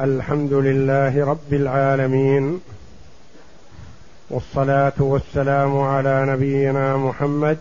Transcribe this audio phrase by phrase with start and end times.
[0.00, 2.60] الحمد لله رب العالمين
[4.30, 7.58] والصلاة والسلام على نبينا محمد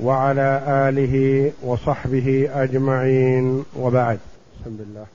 [0.00, 3.64] وعلى آله وصحبه أجمعين.
[3.78, 4.18] وبعد
[4.60, 5.06] بسم الله.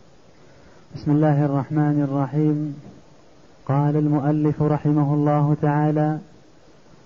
[0.96, 2.82] بسم الله الرحمن الرحيم.
[3.68, 6.18] قال المؤلف رحمه الله تعالى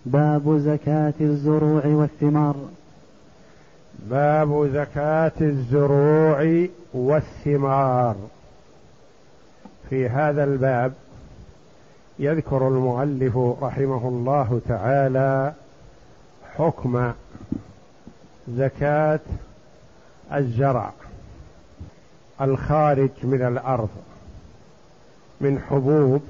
[0.06, 2.56] باب زكاة الزروع والثمار.
[4.10, 8.16] باب زكاة الزروع والثمار.
[9.94, 10.94] في هذا الباب
[12.20, 15.54] يذكر المؤلف رحمه الله تعالى
[16.56, 17.12] حكم
[18.50, 19.20] زكاة
[20.34, 20.92] الزرع
[22.42, 23.90] الخارج من الأرض
[25.42, 26.22] من حبوب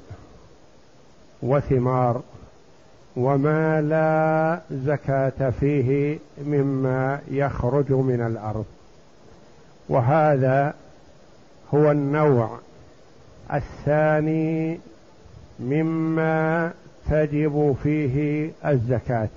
[1.42, 2.22] وثمار
[3.16, 8.66] وما لا زكاة فيه مما يخرج من الأرض.
[9.88, 10.74] وهذا
[11.74, 12.58] هو النوع
[13.52, 14.78] الثاني
[15.60, 16.72] مما
[17.10, 19.28] تجب فيه الزكاة.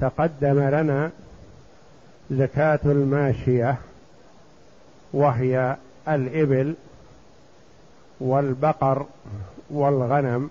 [0.00, 1.10] تقدم لنا
[2.30, 3.76] زكاة الماشية
[5.12, 5.76] وهي
[6.08, 6.74] الإبل
[8.20, 9.06] والبقر
[9.70, 10.50] والغنم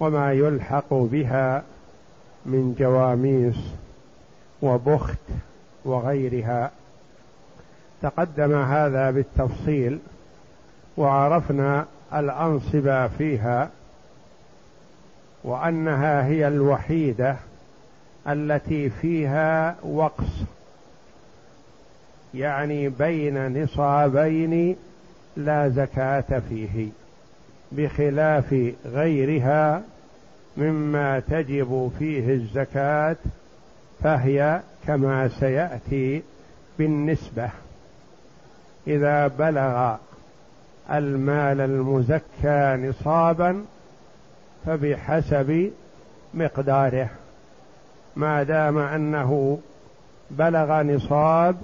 [0.00, 1.62] وما يلحق بها
[2.46, 3.56] من جواميس
[4.62, 5.18] وبخت
[5.84, 6.70] وغيرها.
[8.02, 9.98] تقدم هذا بالتفصيل
[10.96, 13.70] وعرفنا الأنصبة فيها
[15.44, 17.36] وأنها هي الوحيدة
[18.28, 20.42] التي فيها وقص
[22.34, 24.76] يعني بين نصابين
[25.36, 26.88] لا زكاة فيه
[27.72, 29.82] بخلاف غيرها
[30.56, 33.16] مما تجب فيه الزكاة
[34.02, 36.22] فهي كما سيأتي
[36.78, 37.50] بالنسبة.
[38.88, 39.96] إذا بلغ
[40.90, 43.64] المال المزكى نصابا
[44.66, 45.70] فبحسب
[46.34, 47.10] مقداره.
[48.16, 49.58] ما دام أنه
[50.30, 51.56] بلغ نصاب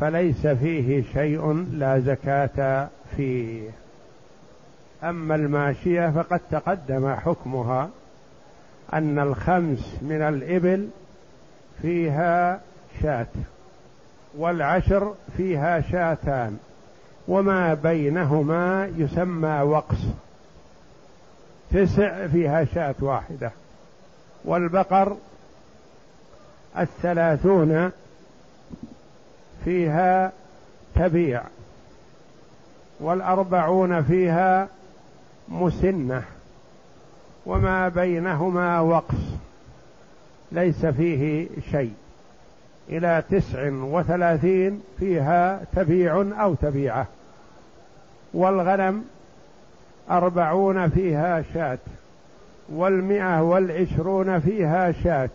[0.00, 3.70] فليس فيه شيء لا زكاة فيه.
[5.02, 7.90] أما الماشية فقد تقدم حكمها
[8.94, 10.88] أن الخمس من الإبل
[11.82, 12.60] فيها
[13.02, 13.26] شاة.
[14.38, 16.58] والعشر فيها شاتان
[17.28, 19.98] وما بينهما يسمى وقص.
[21.72, 23.50] تسع فيها شاة واحدة.
[24.44, 25.16] والبقر
[26.78, 27.90] الثلاثون
[29.64, 30.32] فيها
[30.94, 31.42] تبيع.
[33.00, 34.68] والأربعون فيها
[35.48, 36.22] مسنة.
[37.46, 39.24] وما بينهما وقص.
[40.52, 41.94] ليس فيه شيء.
[42.88, 47.06] إلى تسع وثلاثين فيها تبيع أو تبيعة.
[48.34, 49.04] والغنم
[50.10, 51.78] أربعون فيها شاة.
[52.68, 55.28] والمئة والعشرون فيها شاة.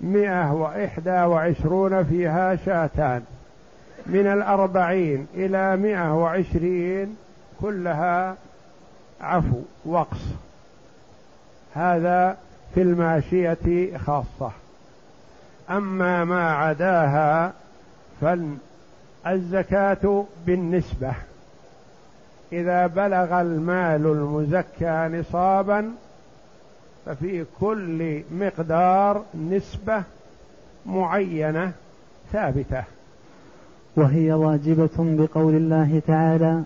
[0.00, 3.22] مئة وإحدى وعشرون فيها شاتان.
[4.06, 7.16] من الأربعين إلى مئة وعشرين
[7.60, 8.36] كلها
[9.20, 10.24] عفو وقص.
[11.74, 12.36] هذا
[12.74, 14.50] في الماشية خاصة.
[15.70, 17.52] أما ما عداها
[18.20, 21.12] فالزكاة بالنسبة.
[22.52, 25.90] إذا بلغ المال المزكى نصابا
[27.06, 30.02] ففي كل مقدار نسبة
[30.86, 31.72] معينة
[32.32, 32.82] ثابتة.
[33.96, 36.62] وهي واجبة بقول الله تعالى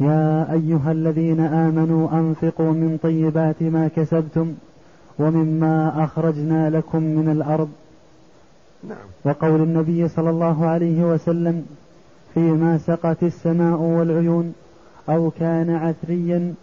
[0.00, 4.54] يا أيها الذين آمنوا أنفقوا من طيبات ما كسبتم
[5.18, 7.70] ومما أخرجنا لكم من الأرض
[8.84, 8.98] نعم.
[9.24, 11.66] وقول النبي صلى الله عليه وسلم
[12.34, 14.54] فيما سقت السماء والعيون
[15.08, 16.54] أو كان عثريا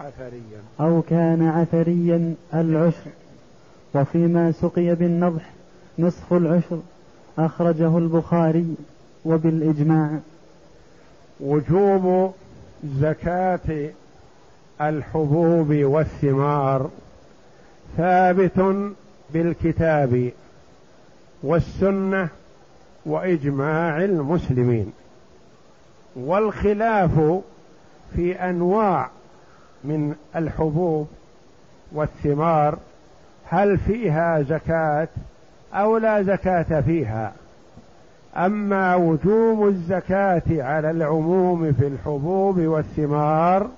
[0.00, 3.10] عثريا أو كان عثريا العشر
[3.94, 5.50] وفيما سقي بالنضح
[5.98, 6.78] نصف العشر
[7.38, 8.74] أخرجه البخاري
[9.24, 10.10] وبالإجماع
[11.40, 12.32] وجوب
[13.00, 13.90] زكاة
[14.80, 16.90] الحبوب والثمار
[17.96, 18.92] ثابت
[19.34, 20.32] بالكتاب
[21.42, 22.28] والسنة
[23.06, 24.92] وإجماع المسلمين.
[26.16, 27.40] والخلاف
[28.16, 29.10] في أنواع
[29.84, 31.08] من الحبوب
[31.92, 32.78] والثمار
[33.48, 35.08] هل فيها زكاة
[35.74, 37.32] أو لا زكاة فيها؟
[38.36, 43.68] أما وجوب الزكاة على العموم في الحبوب والثمار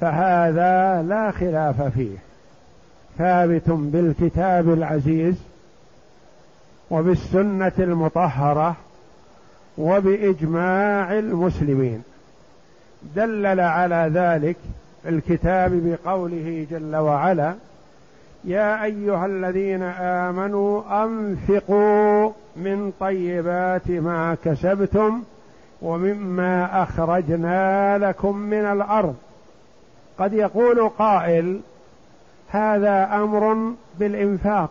[0.00, 2.16] فهذا لا خلاف فيه.
[3.18, 5.34] ثابت بالكتاب العزيز
[6.90, 8.76] وبالسنة المطهرة
[9.78, 12.02] وبإجماع المسلمين.
[13.16, 14.56] دلل على ذلك
[15.06, 17.54] الكتاب بقوله جل وعلا
[18.44, 25.22] يا أيها الذين آمنوا أنفقوا من طيبات ما كسبتم
[25.82, 29.16] ومما أخرجنا لكم من الأرض.
[30.18, 31.60] قد يقول قائل
[32.48, 34.70] هذا أمر بالإنفاق.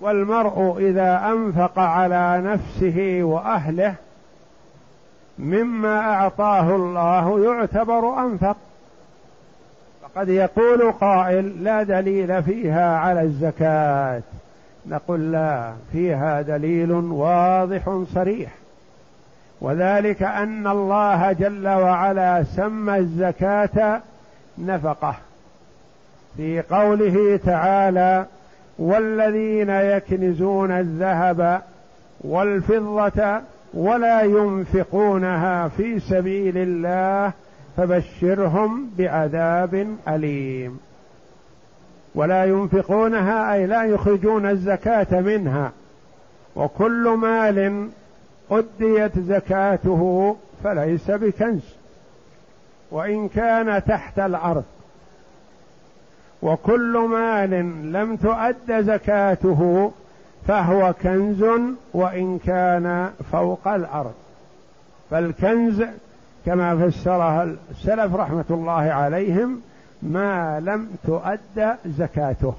[0.00, 3.94] والمرء إذا أنفق على نفسه وأهله
[5.38, 8.56] مما أعطاه الله يعتبر أنفق.
[10.02, 14.22] فقد يقول قائل لا دليل فيها على الزكاة.
[14.86, 18.50] نقول لا فيها دليل واضح صريح.
[19.60, 24.00] وذلك أن الله جل وعلا سمى الزكاة
[24.58, 25.14] نفقة.
[26.36, 28.26] في قوله تعالى
[28.80, 31.62] والذين يكنزون الذهب
[32.20, 33.40] والفضة
[33.74, 37.32] ولا ينفقونها في سبيل الله
[37.76, 40.78] فبشرهم بعذاب أليم.
[42.14, 45.72] ولا ينفقونها أي لا يخرجون الزكاة منها.
[46.56, 47.88] وكل مال
[48.50, 51.74] أديت زكاته فليس بكنز.
[52.90, 54.64] وإن كان تحت الأرض
[56.42, 57.50] وكل مال
[57.92, 59.92] لم تؤد زكاته
[60.46, 61.44] فهو كنز
[61.94, 64.14] وإن كان فوق الأرض.
[65.10, 65.82] فالكنز
[66.46, 69.60] كما فسرها السلف رحمة الله عليهم
[70.02, 72.54] ما لم تؤد زكاته.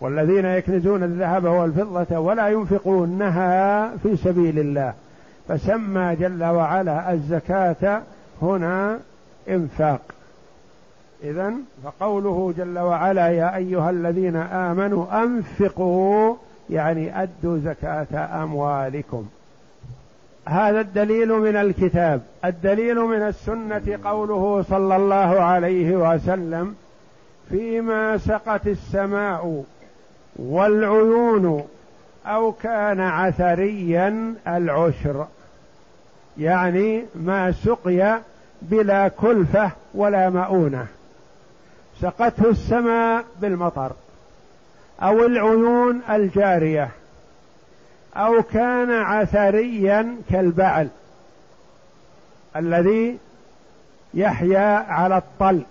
[0.00, 4.92] والذين يكنزون الذهب والفضة ولا ينفقونها في سبيل الله.
[5.48, 8.02] فسمى جل وعلا الزكاة
[8.42, 8.98] هنا
[9.48, 10.00] إنفاق.
[11.24, 11.52] إذا
[11.84, 16.34] فقوله جل وعلا يا أيها الذين آمنوا أنفقوا
[16.70, 19.26] يعني أدوا زكاة أموالكم.
[20.46, 22.22] هذا الدليل من الكتاب.
[22.44, 26.74] الدليل من السنة قوله صلى الله عليه وسلم
[27.50, 29.64] فيما سقت السماء
[30.36, 31.64] والعيون
[32.26, 35.26] أو كان عثريا العشر.
[36.38, 38.18] يعني ما سقي
[38.62, 40.86] بلا كلفة ولا مؤونة.
[42.00, 43.92] سقته السماء بالمطر
[45.02, 46.90] أو العيون الجارية
[48.16, 50.88] أو كان عثريا كالبعل
[52.56, 53.18] الذي
[54.14, 55.62] يحيا على الطل.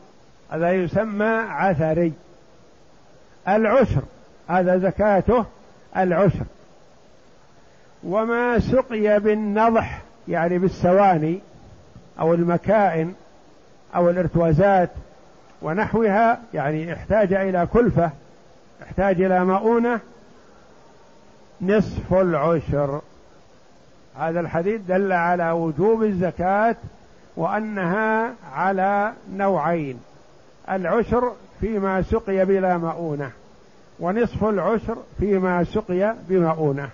[0.52, 2.14] هذا يسمى عثري.
[3.48, 4.02] العشر
[4.48, 5.46] هذا زكاته
[5.98, 6.46] العشر
[8.04, 11.40] وما سقي بالنضح يعني بالسواني
[12.20, 13.14] أو المكائن
[13.96, 14.90] أو الارتوازات
[15.62, 18.12] ونحوها يعني احتاج إلى كلفة
[18.84, 20.00] احتاج إلى مؤونة
[21.62, 23.02] نصف العشر.
[24.18, 26.76] هذا الحديث دل على وجوب الزكاة
[27.38, 30.00] وأنها على نوعين
[30.70, 31.32] العشر
[31.62, 33.32] فيما سقي بلا مؤونة
[34.00, 36.90] ونصف العشر فيما سقي بمؤونة.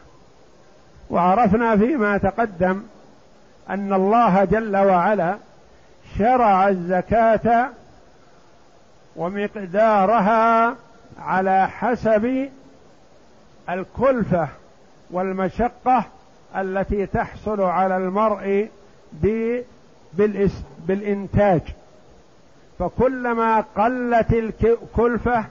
[1.09, 2.83] وعرفنا فيما تقدم
[3.69, 5.35] أن الله جل وعلا
[6.17, 7.69] شرع الزكاة
[9.17, 10.75] ومقدارها
[11.19, 12.49] على حسب
[13.69, 14.47] الكلفة
[15.11, 16.03] والمشقة
[16.55, 18.69] التي تحصل على المرء
[20.87, 21.61] بالإنتاج.
[22.79, 25.45] فكلما قلت الكلفة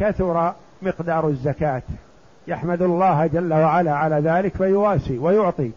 [0.00, 1.82] كثر مقدار الزكاة.
[2.48, 5.70] يحمد الله جل وعلا على ذلك فيواسي ويعطي.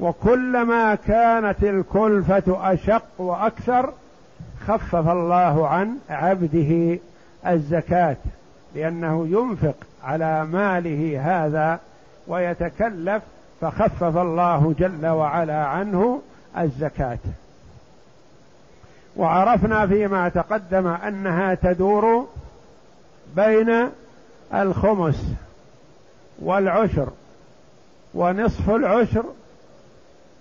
[0.00, 3.92] وكلما كانت الكلفة أشق وأكثر
[4.68, 6.98] خفف الله عن عبده
[7.46, 8.16] الزكاة
[8.74, 11.80] لأنه ينفق على ماله هذا
[12.26, 13.22] ويتكلف
[13.60, 16.22] فخفف الله جل وعلا عنه
[16.58, 17.18] الزكاة.
[19.16, 22.28] وعرفنا فيما تقدم أنها تدور
[23.36, 23.88] بين
[24.54, 25.26] الخمس
[26.38, 27.08] والعشر
[28.14, 29.24] ونصف العشر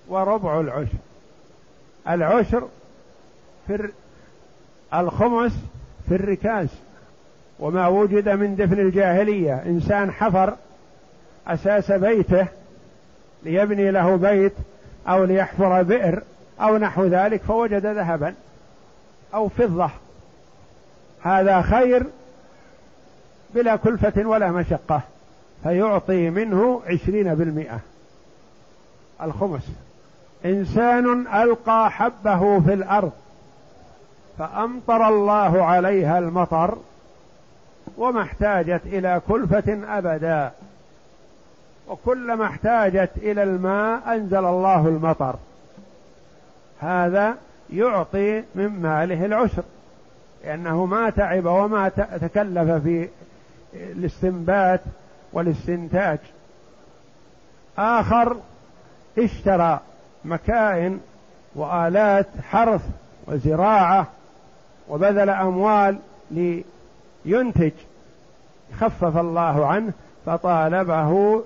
[0.07, 0.97] وربع العشر.
[2.07, 2.67] العشر
[3.67, 3.91] في
[4.93, 5.53] الخمس
[6.09, 6.67] في الركاز
[7.59, 9.63] وما وجد من دفن الجاهلية.
[9.65, 10.55] إنسان حفر
[11.47, 12.47] أساس بيته
[13.43, 14.53] ليبني له بيت
[15.07, 16.23] أو ليحفر بئر
[16.61, 18.33] أو نحو ذلك فوجد ذهبا
[19.33, 19.89] أو فضة.
[21.21, 22.03] هذا خير
[23.55, 25.01] بلا كلفة ولا مشقة
[25.63, 27.79] فيعطي منه عشرين بالمئة.
[29.23, 29.71] الخمس.
[30.45, 33.11] إنسان ألقى حبه في الأرض
[34.41, 36.77] فأمطر الله عليها المطر
[37.97, 40.51] وما احتاجت إلى كلفة أبدا.
[41.87, 45.35] وكلما احتاجت إلى الماء أنزل الله المطر.
[46.79, 47.35] هذا
[47.69, 49.63] يعطي من ماله العشر
[50.43, 51.89] لأنه ما تعب وما
[52.21, 53.09] تكلف في
[53.73, 54.81] الاستنبات
[55.33, 56.19] والاستنتاج.
[57.77, 58.37] آخر
[59.17, 59.79] اشترى
[60.25, 60.99] مكائن
[61.55, 62.81] وآلات حرث
[63.27, 64.07] وزراعة
[64.91, 65.97] وبذل أموال
[67.25, 67.71] لينتج
[68.79, 69.93] خفف الله عنه
[70.25, 71.43] فطالبه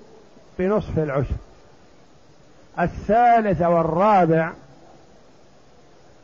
[0.58, 1.34] بنصف العشر.
[2.80, 4.52] الثالث والرابع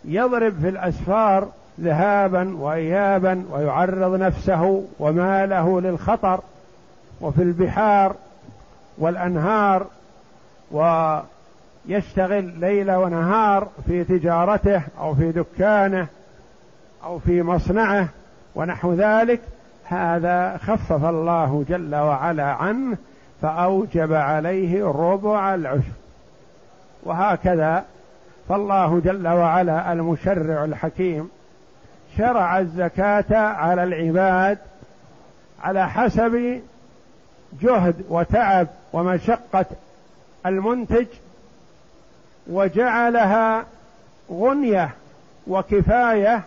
[0.05, 1.49] يضرب في الأسفار
[1.81, 6.41] ذهابا وايابا ويعرض نفسه وماله للخطر
[7.21, 8.15] وفي البحار
[8.99, 9.87] والأنهار
[10.71, 16.07] ويشتغل ليل ونهار في تجارته أو في دكانه.
[17.05, 18.09] أو في مصنعه
[18.55, 19.41] ونحو ذلك
[19.85, 22.97] هذا خفف الله جل وعلا عنه
[23.43, 25.93] فأوجب عليه ربع العشر.
[27.03, 27.85] وهكذا
[28.49, 31.31] فالله جل وعلا المشرع الحكيم
[32.19, 34.59] شرع الزكاة على العباد
[35.63, 36.61] على حسب
[37.63, 39.67] جهد وتعب ومشقة
[40.47, 41.07] المنتج
[42.47, 43.65] وجعلها
[44.31, 44.91] غنية
[45.47, 46.43] وكفاية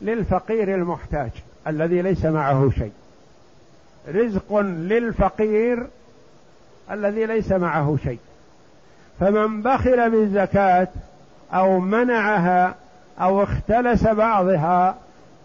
[0.00, 1.30] للفقير المحتاج
[1.66, 2.92] الذي ليس معه شيء.
[4.08, 5.86] رزق للفقير
[6.90, 8.18] الذي ليس معه شيء.
[9.20, 10.88] فمن بخل بالزكاة
[11.52, 12.74] أو منعها
[13.20, 14.98] أو اختلس بعضها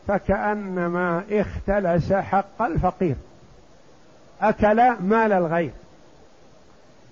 [0.08, 3.16] فكأنما اختلس حق الفقير.
[4.42, 5.72] أكل مال الغير.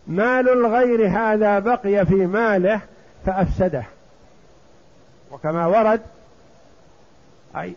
[0.07, 2.81] مال الغير هذا بقي في ماله
[3.25, 3.83] فأفسده.
[5.31, 6.01] وكما ورد
[7.58, 7.75] أي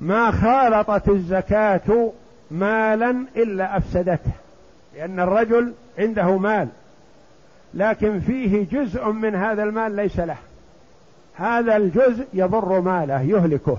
[0.00, 2.12] ما خالطت الزكاة
[2.50, 4.30] مالا إلا أفسدته
[4.94, 6.68] لأن الرجل عنده مال
[7.74, 10.36] لكن فيه جزء من هذا المال ليس له.
[11.34, 13.78] هذا الجزء يضر ماله يهلكه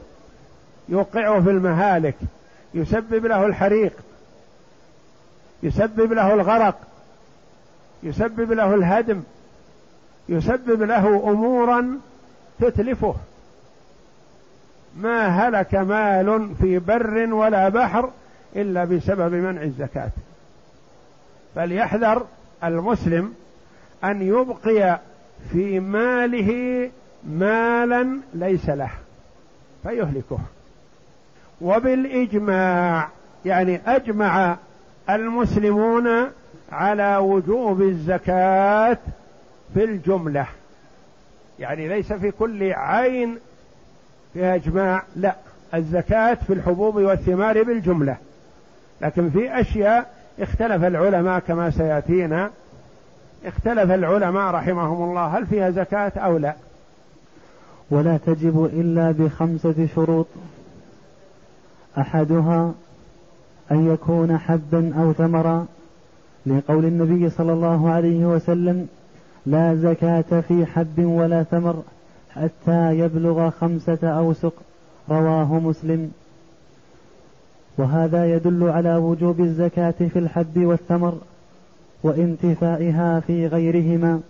[0.90, 2.16] يوقعه في المهالك
[2.74, 3.94] يسبب له الحريق
[5.64, 6.80] يسبب له الغرق
[8.04, 9.24] يسبب له الهدم
[10.30, 12.00] يسبب له امورا
[12.60, 13.16] تتلفه.
[14.98, 18.12] ما هلك مال في بر ولا بحر
[18.56, 20.12] إلا بسبب منع الزكاة.
[21.56, 22.26] فليحذر
[22.64, 23.34] المسلم
[24.04, 25.00] أن يبقي
[25.52, 26.92] في ماله
[27.24, 28.92] مالا ليس له
[29.84, 30.40] فيهلكه.
[31.62, 33.10] وبالإجماع
[33.46, 34.58] يعني أجمع
[35.10, 36.08] المسلمون
[36.72, 38.98] على وجوب الزكاة
[39.74, 40.48] في الجملة.
[41.60, 43.38] يعني ليس في كل عين
[44.34, 45.36] فيها اجماع لا
[45.74, 48.18] الزكاة في الحبوب والثمار بالجملة.
[49.02, 52.50] لكن في أشياء اختلف العلماء كما سيأتينا.
[53.46, 56.54] اختلف العلماء رحمهم الله هل فيها زكاة أو لا؟
[57.92, 60.28] ولا تجب إلا بخمسة شروط.
[61.98, 62.74] أحدها
[63.72, 65.66] أن يكون حبا أو ثمرا.
[66.46, 68.88] لقول النبي صلى الله عليه وسلم
[69.46, 71.84] لا زكاة في حب ولا ثمر.
[72.40, 74.54] حتى يبلغ خمسة أوسق
[75.10, 76.12] رواه مسلم.
[77.78, 81.18] وهذا يدل على وجوب الزكاة في الحب والثمر
[82.04, 84.22] وانتفائها في غيرهما.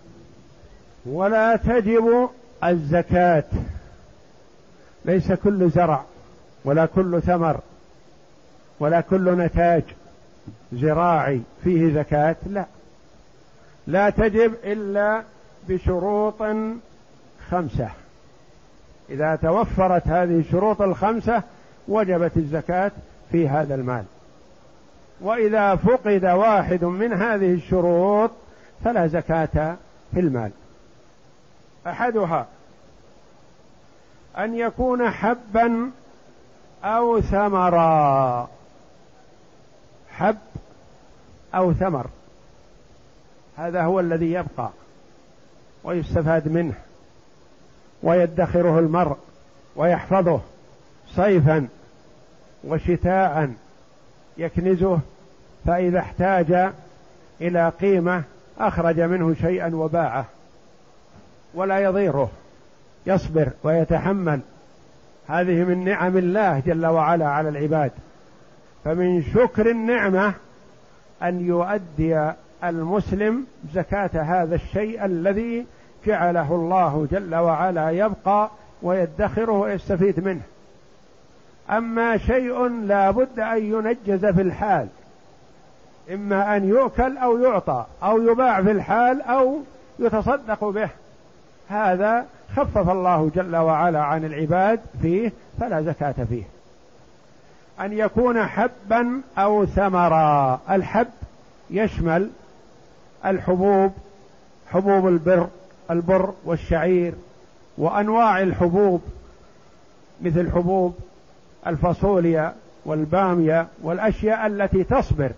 [1.05, 2.29] ولا تجب
[2.63, 3.43] الزكاة.
[5.05, 6.03] ليس كل زرع
[6.65, 7.59] ولا كل ثمر
[8.79, 9.83] ولا كل نتاج
[10.73, 12.65] زراعي فيه زكاة لا.
[13.87, 15.23] لا تجب إلا
[15.69, 16.41] بشروط
[17.51, 17.89] خمسة.
[19.09, 21.43] إذا توفرت هذه الشروط الخمسة
[21.87, 22.91] وجبت الزكاة
[23.31, 24.03] في هذا المال.
[25.21, 28.31] وإذا فقد واحد من هذه الشروط
[28.83, 29.75] فلا زكاة
[30.13, 30.51] في المال.
[31.87, 32.45] أحدها
[34.37, 35.91] أن يكون حبا
[36.83, 38.49] أو ثمرا.
[40.09, 40.37] حب
[41.55, 42.07] أو ثمر.
[43.57, 44.69] هذا هو الذي يبقى
[45.83, 46.73] ويستفاد منه.
[48.03, 49.17] ويدخره المرء
[49.75, 50.41] ويحفظه
[51.07, 51.67] صيفا
[52.63, 53.53] وشتاء
[54.37, 54.99] يكنزه
[55.65, 56.71] فإذا احتاج
[57.41, 58.23] إلى قيمة
[58.59, 60.25] أخرج منه شيئا وباعه.
[61.53, 62.29] ولا يضيره
[63.05, 64.39] يصبر ويتحمل.
[65.27, 67.91] هذه من نعم الله جل وعلا على العباد.
[68.85, 70.33] فمن شكر النعمة
[71.23, 72.31] أن يؤدي
[72.63, 75.65] المسلم زكاة هذا الشيء الذي
[76.05, 78.49] جعله الله جل وعلا يبقى
[78.81, 80.41] ويدخره ويستفيد منه.
[81.69, 84.87] أما شيء لا بد أن ينجز في الحال.
[86.13, 89.59] إما أن يؤكل أو يعطى أو يباع في الحال أو
[89.99, 90.89] يتصدق به.
[91.69, 92.25] هذا
[92.55, 96.43] خفف الله جل وعلا عن العباد فيه فلا زكاة فيه.
[97.81, 100.59] أن يكون حبا أو ثمرا.
[100.69, 101.07] الحب
[101.69, 102.29] يشمل
[103.25, 103.91] الحبوب
[104.71, 105.47] حبوب البر
[105.91, 107.13] البر والشعير
[107.77, 109.01] وأنواع الحبوب
[110.21, 110.95] مثل حبوب
[111.67, 112.53] الفاصوليا
[112.85, 115.31] والبامية والأشياء التي تصبر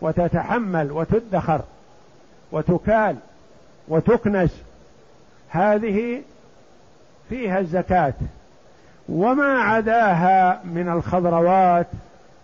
[0.00, 1.60] وتتحمل وتدخر
[2.52, 3.16] وتكال
[3.88, 4.62] وتكنس.
[5.48, 6.22] هذه
[7.28, 8.14] فيها الزكاة.
[9.08, 11.86] وما عداها من الخضروات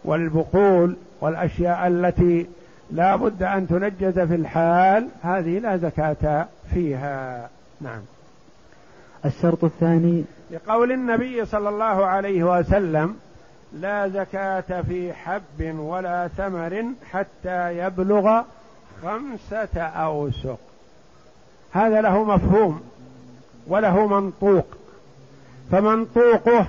[0.05, 2.47] والبقول والأشياء التي
[2.91, 7.49] لا بد أن تنجز في الحال هذه لا زكاة فيها.
[7.81, 8.01] نعم.
[9.25, 13.17] الشرط الثاني لقول النبي صلى الله عليه وسلم
[13.73, 18.43] لا زكاة في حب ولا ثمر حتى يبلغ
[19.03, 20.59] خمسة أوسق.
[21.73, 22.81] هذا له مفهوم
[23.67, 24.67] وله منطوق.
[25.73, 26.67] فمنطوقه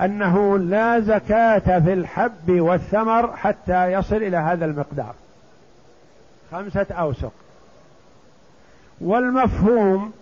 [0.00, 5.14] أنه لا زكاة في الحب والثمر حتى يصل إلى هذا المقدار.
[6.52, 7.32] خمسة أوسق.
[9.00, 10.12] والمفهوم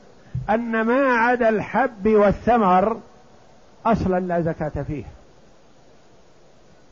[0.51, 3.01] أن ما عدا الحب والثمر
[3.87, 5.05] أصلا لا زكاة فيه.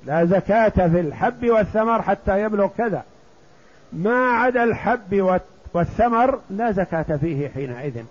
[0.07, 3.03] لا زكاة في الحب والثمر حتى يبلغ كذا.
[3.93, 5.39] ما عدا الحب
[5.75, 8.03] والثمر لا زكاة فيه حينئذ.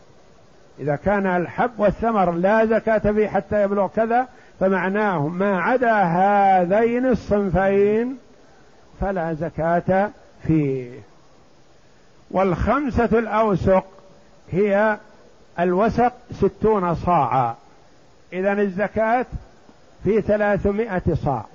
[0.80, 4.27] إذا كان الحب والثمر لا زكاة فيه حتى يبلغ كذا
[4.60, 8.17] فمعناه ما عدا هذين الصنفين
[9.01, 10.10] فلا زكاة
[10.48, 11.00] فيه.
[12.31, 13.86] والخمسة الأوسق
[14.51, 14.98] هي
[15.60, 17.55] الوسق ستون صاعا.
[18.33, 19.25] إذا الزكاة
[20.03, 21.45] في ثلاثمائة صاع.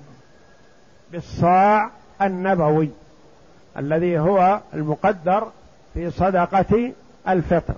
[1.11, 1.89] بالصاع
[2.21, 2.89] النبوي
[3.77, 5.47] الذي هو المقدر
[5.93, 6.91] في صدقة
[7.27, 7.73] الفطر.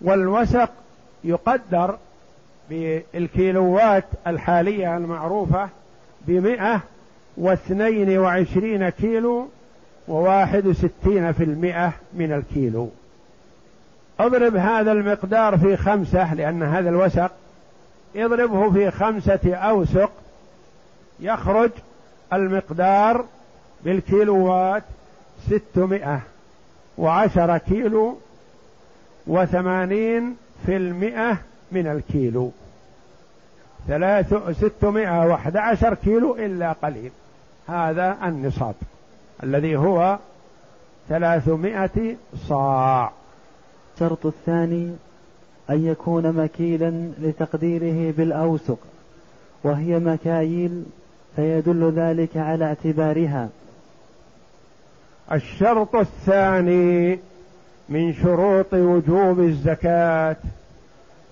[0.00, 0.70] والوسق
[1.24, 1.98] يقدر
[2.70, 5.68] بالكيلوات الحالية المعروفة
[6.26, 6.80] بمئة
[7.36, 9.48] واثنين وعشرين كيلو
[10.08, 12.90] وواحد وستين في المئة من الكيلو.
[14.20, 17.30] اضرب هذا المقدار في خمسة لأن هذا الوسق.
[18.16, 20.10] اضربه في خمسة أوسق.
[21.20, 21.70] يخرج
[22.32, 23.24] المقدار
[23.84, 24.82] بالكيلوات
[25.46, 26.20] ستمائة
[26.98, 28.18] وعشر كيلو
[29.26, 31.38] وثمانين في المئة
[31.72, 32.50] من الكيلو.
[33.88, 37.10] ثلاث ستمائة وأحد عشر كيلو إلا قليل.
[37.68, 38.74] هذا النصاب
[39.42, 40.18] الذي هو
[41.08, 42.16] ثلاثمائة
[42.48, 43.12] صاع.
[43.94, 44.94] الشرط الثاني
[45.70, 48.78] أن يكون مكيلا لتقديره بالأوسق
[49.64, 50.84] وهي مكاييل
[51.36, 53.48] فيدل ذلك على اعتبارها.
[55.32, 57.18] الشرط الثاني
[57.88, 60.36] من شروط وجوب الزكاة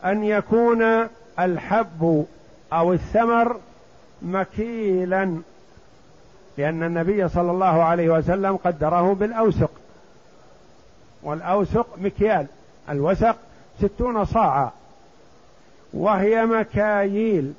[0.05, 2.27] أن يكون الحب
[2.73, 3.57] أو الثمر
[4.23, 5.37] مكيلا
[6.59, 9.71] لأن النبي صلى الله عليه وسلم قدره بالأوسق.
[11.23, 12.47] والأوسق مكيال
[12.91, 13.37] الوسق
[13.81, 14.71] ستون صاعا
[15.95, 17.53] وهي مكاييل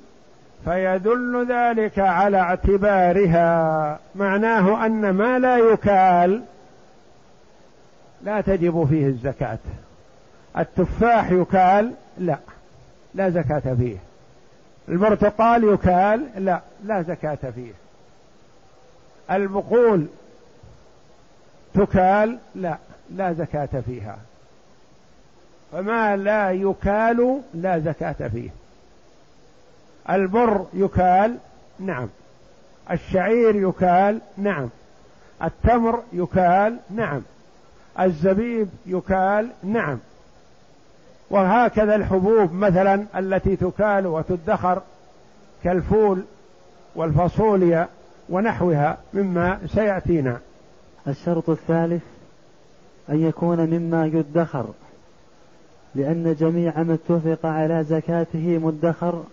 [0.66, 4.00] فيدل ذلك على اعتبارها.
[4.16, 6.44] معناه أن ما لا يكال
[8.24, 9.58] لا تجب فيه الزكاة.
[10.58, 12.38] التفاح يكال لا.
[13.14, 13.98] لا زكاة فيه.
[14.90, 16.62] البرتقال يكال لا.
[16.84, 17.72] لا زكاة فيه.
[19.32, 20.08] البقول
[21.74, 22.78] تكال لا.
[23.12, 24.18] لا زكاة فيها.
[25.72, 28.50] فما لا يكال لا زكاة فيه.
[30.10, 31.38] البر يكال
[31.80, 32.08] نعم.
[32.92, 34.70] الشعير يكال نعم.
[35.44, 37.22] التمر يكال نعم.
[38.00, 40.00] الزبيب يكال نعم.
[41.30, 44.82] وهكذا الحبوب مثلا التي تكال وتدخر
[45.64, 46.24] كالفول
[46.96, 47.88] والفاصوليا
[48.30, 50.40] ونحوها مما سيأتينا.
[51.08, 52.04] الشرط الثالث
[53.10, 54.66] أن يكون مما يدخر
[55.96, 59.24] لأن جميع ما اتفق على زكاته مدخر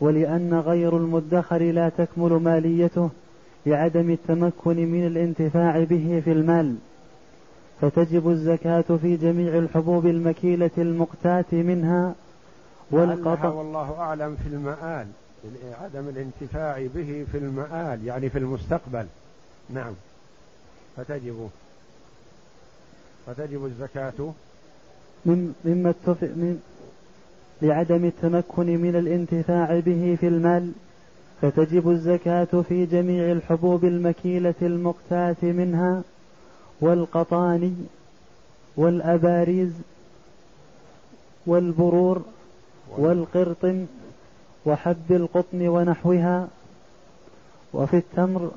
[0.00, 3.10] ولأن غير المدخر لا تكمل ماليته
[3.66, 6.76] لعدم التمكن من الانتفاع به في المال.
[7.82, 12.14] فتجب الزكاة في جميع الحبوب المكيلة المقتاة منها
[12.90, 13.48] والقطع.
[13.48, 15.06] والله أعلم في المآل
[15.82, 19.06] عدم الانتفاع به في المآل يعني في المستقبل.
[19.70, 19.92] نعم.
[20.96, 21.48] فتجب
[23.26, 24.32] فتجب الزكاة.
[25.64, 26.60] مما اتفق من
[27.62, 30.72] لعدم التمكن من الانتفاع به في المال
[31.42, 36.02] فتجب الزكاة في جميع الحبوب المكيلة المقتاة منها
[36.82, 37.74] والقطاني
[38.76, 39.72] والأباريز
[41.46, 42.22] والبرور
[42.98, 43.86] والقرطم
[44.66, 46.48] وحب القطن ونحوها
[47.72, 48.50] وفي التمر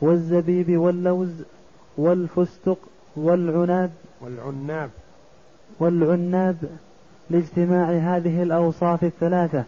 [0.00, 1.32] والزبيب واللوز
[1.96, 2.78] والفستق
[3.16, 4.90] والعناب والعناب.
[5.80, 6.56] والعناب
[7.30, 9.64] لاجتماع هذه الأوصاف الثلاثة.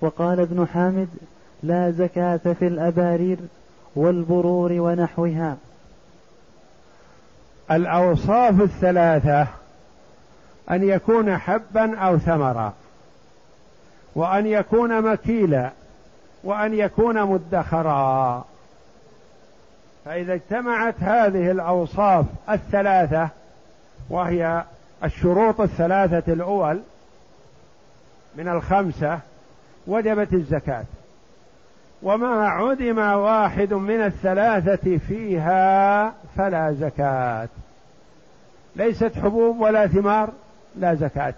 [0.00, 1.08] وقال ابن حامد
[1.62, 3.38] لا زكاة في الأبارير
[3.96, 5.56] والبرور ونحوها.
[7.70, 9.46] الأوصاف الثلاثة
[10.70, 12.72] أن يكون حبا أو ثمرا
[14.14, 15.70] وأن يكون مكيلا
[16.44, 18.44] وأن يكون مدخرا.
[20.04, 23.28] فإذا اجتمعت هذه الأوصاف الثلاثة
[24.10, 24.64] وهي
[25.04, 26.80] الشروط الثلاثة الأول
[28.34, 29.18] من الخمسة
[29.86, 30.84] وجبت الزكاة.
[32.02, 37.48] وما عدم واحد من الثلاثة فيها فلا زكاة.
[38.76, 40.30] ليست حبوب ولا ثمار
[40.76, 41.34] لا زكاة.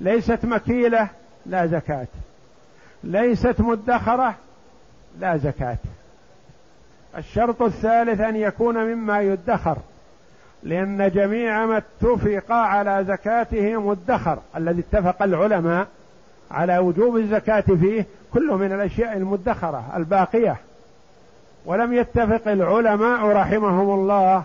[0.00, 1.08] ليست مكيلة
[1.46, 2.06] لا زكاة.
[3.04, 4.34] ليست مدخرة
[5.20, 5.78] لا زكاة.
[7.18, 9.76] الشرط الثالث أن يكون مما يدخر
[10.62, 15.86] لأن جميع ما اتفق على زكاته مدخر الذي اتفق العلماء
[16.52, 20.56] على وجوب الزكاة فيه كله من الأشياء المدخرة الباقية.
[21.66, 24.44] ولم يتفق العلماء رحمهم الله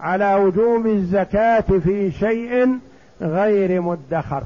[0.00, 2.78] على وجوب الزكاة في شيء
[3.20, 4.42] غير مدخر.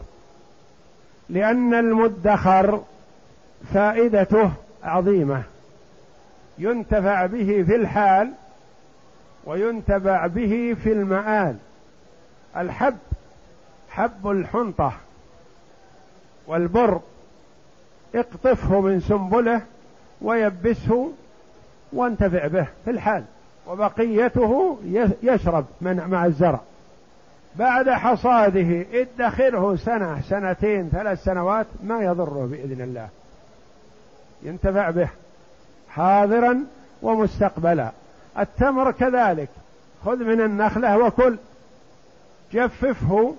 [1.28, 2.82] لأن المدخر
[3.74, 4.50] فائدته
[4.84, 5.42] عظيمة.
[6.58, 8.32] ينتفع به في الحال
[9.44, 11.56] وينتفع به في المآل.
[12.56, 12.98] الحب
[13.90, 14.92] حب الحنطة.
[16.46, 17.00] والبر
[18.14, 19.62] اقطفه من سنبله
[20.20, 21.12] ويبسه
[21.92, 23.24] وانتفع به في الحال
[23.66, 24.78] وبقيته
[25.22, 26.60] يشرب من مع الزرع.
[27.56, 33.08] بعد حصاده ادخره سنة سنتين ثلاث سنوات ما يضره بإذن الله.
[34.42, 35.08] ينتفع به
[35.88, 36.64] حاضرا
[37.02, 37.90] ومستقبلا.
[38.38, 39.48] التمر كذلك
[40.04, 41.36] خذ من النخلة وكل
[42.52, 43.34] جففه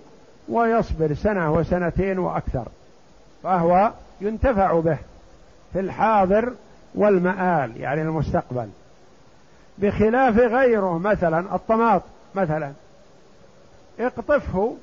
[0.50, 2.68] ويصبر سنة وسنتين وأكثر.
[3.44, 4.98] فهو ينتفع به
[5.74, 6.54] في الحاضر
[6.96, 8.70] والمآل يعني المستقبل.
[9.78, 12.02] بخلاف غيره مثلا الطماط
[12.36, 12.72] مثلا.
[14.00, 14.76] اقطفه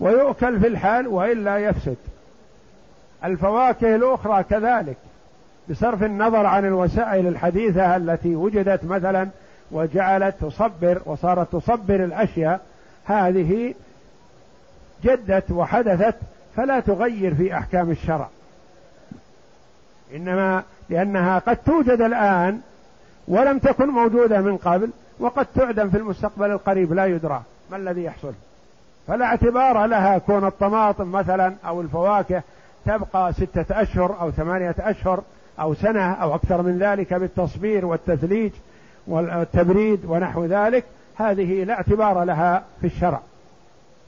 [0.00, 1.96] ويؤكل في الحال وإلا يفسد.
[3.24, 4.96] الفواكه الأخرى كذلك
[5.70, 9.28] بصرف النظر عن الوسائل الحديثة التي وجدت مثلا
[9.70, 12.60] وجعلت تصبر وصارت تصبر الأشياء
[13.04, 13.74] هذه
[15.04, 16.14] جدت وحدثت
[16.56, 18.28] فلا تغير في أحكام الشرع.
[20.14, 22.60] إنما لأنها قد توجد الآن
[23.28, 28.32] ولم تكن موجودة من قبل وقد تعدم في المستقبل القريب لا يدرى ما الذي يحصل.
[29.06, 32.42] فلا اعتبار لها كون الطماطم مثلا أو الفواكه
[32.86, 35.22] تبقى ستة أشهر أو ثمانية أشهر
[35.60, 38.52] أو سنة أو أكثر من ذلك بالتصبير والتثليج
[39.06, 40.84] والتبريد ونحو ذلك
[41.16, 43.20] هذه لا اعتبار لها في الشرع.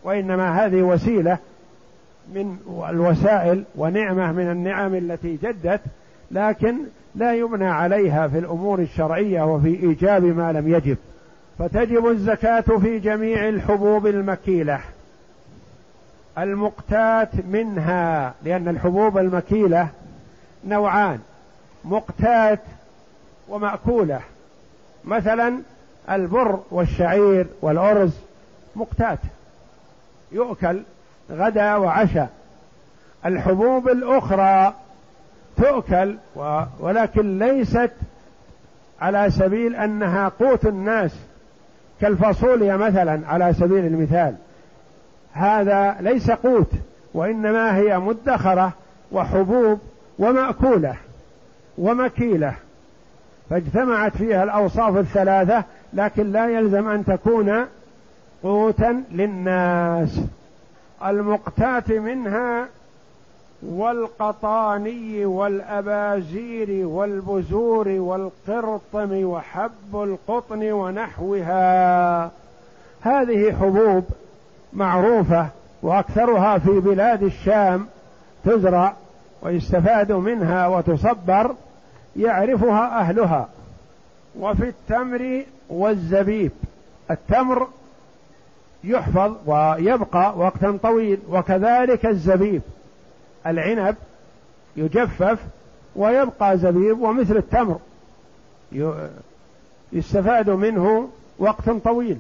[0.02, 1.38] وإنما هذه وسيلة
[2.34, 2.56] من
[2.88, 5.80] الوسائل ونعمة من النعم التي جدت
[6.30, 6.78] لكن
[7.14, 10.96] لا يبنى عليها في الأمور الشرعية وفي إيجاب ما لم يجب.
[11.58, 14.80] فتجب الزكاة في جميع الحبوب المكيلة.
[16.38, 19.88] المقتات منها لأن الحبوب المكيلة
[20.66, 21.18] نوعان
[21.84, 22.60] مقتات
[23.48, 24.20] ومأكولة.
[25.04, 25.58] مثلا
[26.10, 28.12] البر والشعير والأرز
[28.76, 29.18] مقتات
[30.32, 30.82] يؤكل
[31.30, 32.28] غدا وعشاء.
[33.26, 34.74] الحبوب الأخرى
[35.56, 36.16] تؤكل
[36.80, 37.90] ولكن ليست
[39.00, 41.10] على سبيل أنها قوت الناس.
[42.00, 44.34] كالفاصوليا مثلا على سبيل المثال.
[45.32, 46.70] هذا ليس قوت
[47.14, 48.72] وإنما هي مدخرة
[49.12, 49.80] وحبوب
[50.18, 50.94] ومأكولة
[51.78, 52.54] ومكيلة.
[53.50, 57.64] فاجتمعت فيها الأوصاف الثلاثة لكن لا يلزم أن تكون
[58.42, 60.20] قوتا للناس.
[61.04, 62.68] المقتات منها
[63.62, 72.30] والقطاني والأبازير والبزور والقرطم وحب القطن ونحوها.
[73.00, 74.04] هذه حبوب
[74.72, 75.46] معروفة
[75.82, 77.86] وأكثرها في بلاد الشام
[78.44, 78.94] تزرع
[79.42, 81.54] ويستفاد منها وتصبر
[82.16, 83.48] يعرفها أهلها.
[84.38, 86.52] وفي التمر والزبيب.
[87.10, 87.68] التمر
[88.84, 92.62] يحفظ ويبقى وقتا طويل وكذلك الزبيب.
[93.46, 93.96] العنب
[94.76, 95.38] يجفف
[95.96, 97.78] ويبقى زبيب ومثل التمر
[99.92, 102.18] يستفاد منه وقت طويل.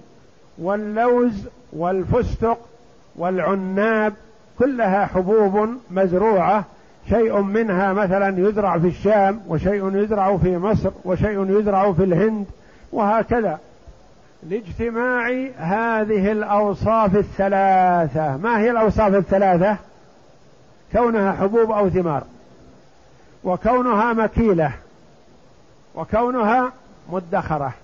[0.58, 2.58] واللوز والفستق
[3.16, 4.14] والعناب
[4.58, 6.64] كلها حبوب مزروعة
[7.08, 12.46] شيء منها مثلا يزرع في الشام وشيء يزرع في مصر وشيء يزرع في الهند
[12.92, 13.58] وهكذا.
[14.42, 18.36] لاجتماع هذه الأوصاف الثلاثة.
[18.36, 19.76] ما هي الأوصاف الثلاثة؟
[20.92, 22.24] كونها حبوب أو ثمار.
[23.44, 24.72] وكونها مكيلة.
[25.94, 26.72] وكونها
[27.12, 27.74] مدخرة.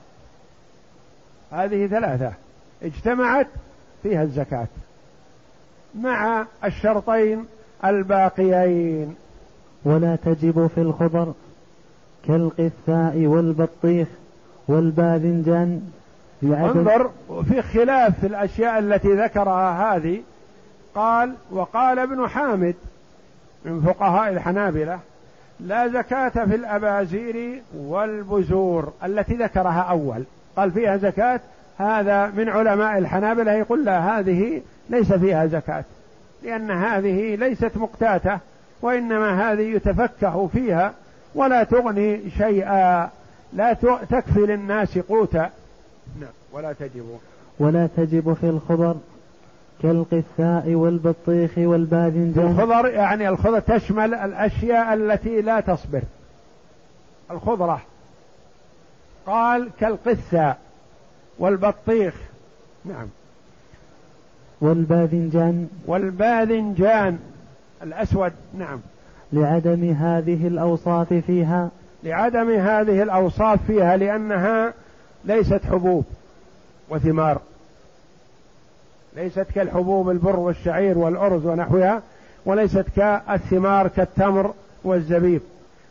[1.52, 2.32] هذه ثلاثة.
[2.82, 3.46] اجتمعت
[4.02, 4.66] فيها الزكاة.
[6.00, 7.46] مع الشرطين
[7.84, 9.14] الباقيين.
[9.84, 11.32] ولا تجب في الخضر
[12.26, 14.08] كالقثاء والبطيخ
[14.68, 15.90] والباذنجان.
[16.42, 17.10] انظر
[17.48, 20.22] في خلاف في الأشياء التي ذكرها هذه.
[20.94, 22.74] قال وقال ابن حامد
[23.64, 24.98] من فقهاء الحنابلة
[25.60, 28.92] لا زكاة في الأبازير والبزور.
[29.04, 30.24] التي ذكرها أول.
[30.56, 31.40] قال فيها زكاة.
[31.78, 35.84] هذا من علماء الحنابلة يقول لا هذه ليس فيها زكاة
[36.42, 38.38] لأن هذه ليست مقتاتة
[38.82, 40.94] وإنما هذه يتفكه فيها
[41.34, 43.10] ولا تغني شيئا
[43.52, 43.72] لا
[44.10, 45.50] تكفي للناس قوتا.
[46.20, 46.30] نعم.
[46.52, 47.18] ولا تجب.
[47.58, 48.96] ولا تجب في الخضر
[49.82, 52.46] كالقثاء والبطيخ والباذنجان.
[52.46, 56.02] الخضر يعني الخضر تشمل الأشياء التي لا تصبر.
[57.30, 57.80] الخضرة.
[59.26, 60.58] قال كالقثاء
[61.38, 62.14] والبطيخ.
[62.84, 63.06] نعم.
[64.60, 65.68] والباذنجان.
[65.86, 67.18] والباذنجان.
[67.82, 68.32] الأسود.
[68.58, 68.80] نعم.
[69.32, 71.70] لعدم هذه الأوصاف فيها.
[72.04, 74.74] لعدم هذه الأوصاف فيها لأنها
[75.24, 76.04] ليست حبوب
[76.88, 77.40] وثمار
[79.16, 82.02] ليست كالحبوب البر والشعير والأرز ونحوها
[82.46, 85.40] وليست كالثمار كالتمر والزبيب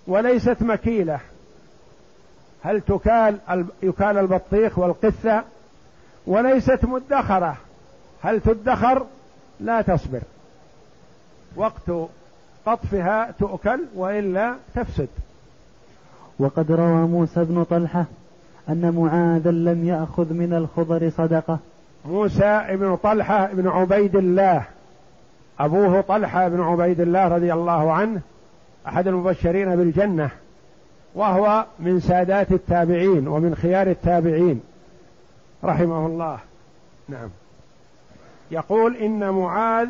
[0.07, 1.19] وليست مكيلة.
[2.63, 3.37] هل تكال
[3.83, 5.43] يكال البطيخ والقثة؟
[6.27, 7.57] وليست مدخرة.
[8.21, 9.05] هل تدخر؟
[9.59, 10.21] لا تصبر.
[11.55, 12.09] وقت
[12.65, 15.09] قطفها تؤكل وإلا تفسد.
[16.39, 18.05] وقد روى موسى بن طلحة
[18.69, 21.59] أن معاذا لم يأخذ من الخضر صدقة.
[22.05, 24.63] موسى بن طلحة بن عبيد الله.
[25.59, 28.21] أبوه طلحة بن عبيد الله رضي الله عنه
[28.87, 30.29] أحد المبشرين بالجنة.
[31.15, 34.61] وهو من سادات التابعين ومن خيار التابعين.
[35.63, 36.37] رحمه الله.
[37.09, 37.29] نعم.
[38.51, 39.89] يقول إن معاذ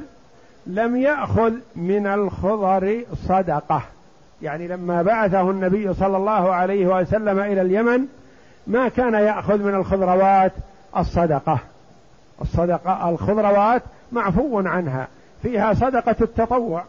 [0.67, 3.81] لم يأخذ من الخضر صدقة.
[4.41, 8.05] يعني لما بعثه النبي صلى الله عليه وسلم إلى اليمن
[8.67, 10.51] ما كان يأخذ من الخضروات
[10.97, 11.59] الصدقة.
[12.41, 15.07] الصدقه الخضروات معفو عنها.
[15.41, 16.83] فيها صدقة التطوع.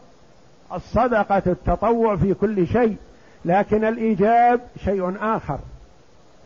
[0.73, 2.95] الصدقة التطوع في كل شيء.
[3.45, 5.59] لكن الإيجاب شيء آخر.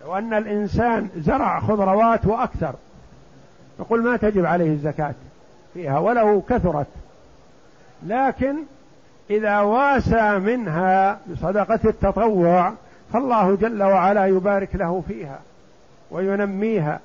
[0.02, 2.74] لو أن الإنسان زرع خضروات وأكثر.
[3.80, 5.14] نقول ما تجب عليه الزكاة.
[5.74, 6.88] فيها ولو كثرت.
[8.06, 8.56] لكن
[9.30, 12.74] إذا واسى منها بصدقة التطوع
[13.14, 15.40] فالله جل وعلا يبارك له فيها
[16.12, 17.00] وينميها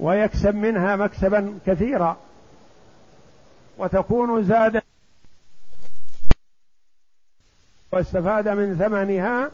[0.00, 2.16] ويكسب منها مكسبا كثيرا
[3.78, 4.82] وتكون زاد
[7.92, 9.50] واستفاد من ثمنها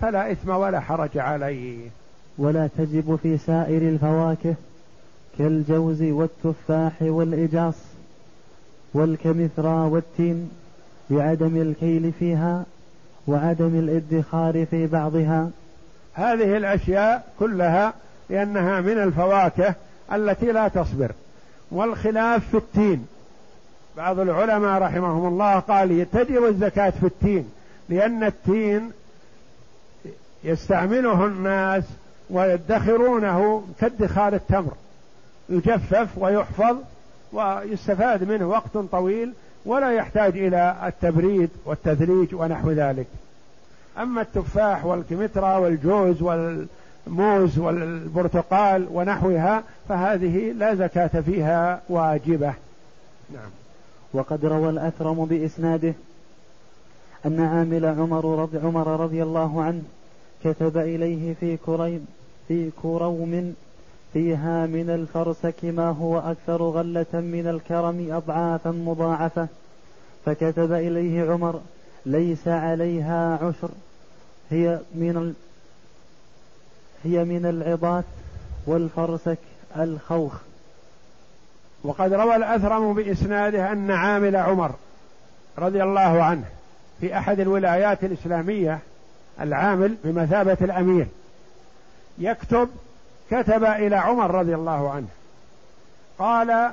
[0.00, 1.88] فلا إثم ولا حرج عليه.
[2.38, 4.54] ولا تجب في سائر الفواكه
[5.38, 7.74] كالجوز والتفاح والإجاص
[8.94, 10.50] والكمثرى والتين
[11.10, 12.64] بعدم الكيل فيها
[13.26, 15.50] وعدم الادخار في بعضها.
[16.14, 17.92] هذه الأشياء كلها
[18.30, 19.74] لأنها من الفواكه
[20.12, 21.12] التي لا تصبر
[21.70, 23.06] والخلاف في التين.
[23.96, 27.50] بعض العلماء رحمهم الله قال تجب الزكاة في التين
[27.88, 28.90] لأن التين
[30.44, 31.84] يستعمله الناس
[32.30, 34.72] ويدخرونه كادخار التمر.
[35.48, 36.76] يجفف ويحفظ
[37.32, 39.32] ويستفاد منه وقت طويل
[39.66, 43.06] ولا يحتاج إلى التبريد والتثليج ونحو ذلك.
[43.98, 52.54] أما التفاح والكمثرى والجوز والموز والبرتقال ونحوها فهذه لا زكاة فيها واجبة.
[53.34, 53.50] نعم.
[54.12, 55.94] وقد روى الأثرم بإسناده
[57.26, 59.82] أن عامل عمر رضي, عمر رضي الله عنه
[60.44, 62.06] كتب إليه في كريم
[62.48, 63.54] في كروم
[64.14, 69.48] فيها من الفرسك ما هو أكثر غلة من الكرم أضعافا مضاعفة
[70.26, 71.60] فكتب إليه عمر
[72.06, 73.70] ليس عليها عشر
[74.50, 75.34] هي من.
[77.04, 78.04] هي من العظات
[78.66, 79.38] والفرسك
[79.76, 80.32] الخوخ
[81.84, 84.70] وقد روى الأثرم بإسناده أن عامل عمر
[85.58, 86.44] رضي الله عنه
[87.00, 88.78] في أحد الولايات الإسلامية
[89.40, 91.06] العامل بمثابة الأمير
[92.18, 92.68] يكتب
[93.30, 95.06] كتب إلى عمر رضي الله عنه.
[96.18, 96.72] قال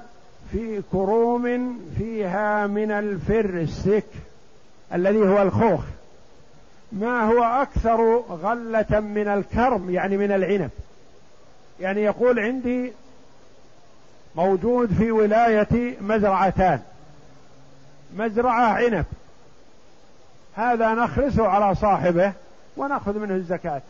[0.51, 4.05] في كروم فيها من الفرسك
[4.93, 5.81] الذي هو الخوخ.
[6.91, 10.69] ما هو أكثر غلة من الكرم يعني من العنب.
[11.79, 12.93] يعني يقول عندي
[14.35, 16.79] موجود في ولايتي مزرعتان.
[18.17, 19.05] مزرعة عنب.
[20.55, 22.33] هذا نخرسه على صاحبه
[22.77, 23.81] ونأخذ منه الزكاة.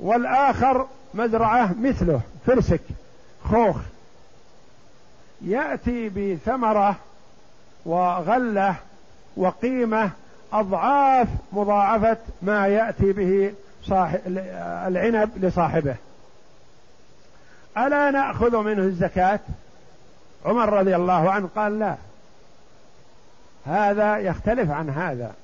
[0.00, 2.80] والآخر مزرعة مثله فرسك
[3.44, 3.76] خوخ.
[5.42, 6.96] يأتي بثمرة
[7.84, 8.74] وغلة
[9.36, 10.10] وقيمة
[10.52, 13.52] أضعاف مضاعفة ما يأتي به
[13.84, 14.20] صاحب
[14.86, 15.94] العنب لصاحبه.
[17.78, 19.40] ألا نأخذ منه الزكاة؟
[20.44, 21.96] عمر رضي الله عنه قال لا.
[23.66, 25.34] هذا يختلف عن هذا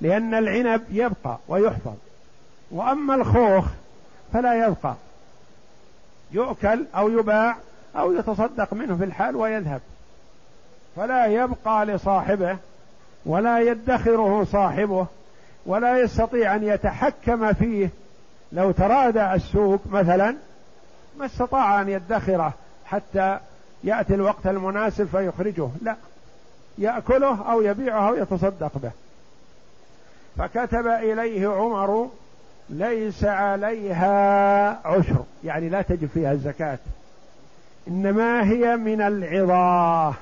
[0.00, 1.94] لأن العنب يبقى ويحفظ.
[2.74, 3.64] وأما الخوخ
[4.32, 4.94] فلا يبقى.
[6.30, 7.56] يؤكل أو يباع
[7.96, 9.80] أو يتصدق منه في الحال ويذهب.
[10.96, 12.56] فلا يبقى لصاحبه
[13.26, 15.06] ولا يدخره صاحبه
[15.66, 17.90] ولا يستطيع أن يتحكم فيه.
[18.52, 20.36] لو ترادى السوق مثلا
[21.18, 22.52] ما استطاع أن يدخره
[22.84, 23.38] حتى
[23.84, 25.68] يأتي الوقت المناسب فيخرجه.
[25.82, 25.96] لا
[26.78, 28.90] يأكله أو يبيعه أو يتصدق به.
[30.38, 32.10] فكتب إليه عمر
[32.70, 36.78] ليس عليها عشر يعني لا تجب فيها الزكاة.
[37.88, 40.14] إنما هي من العظاه